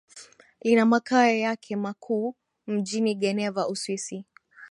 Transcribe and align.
lina 0.63 0.85
makao 0.85 1.27
yake 1.29 1.75
makuu 1.75 2.35
mjini 2.67 3.15
geneva 3.15 3.67
Uswisi 3.67 4.25